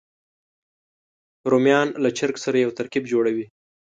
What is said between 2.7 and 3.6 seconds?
ترکیب جوړوي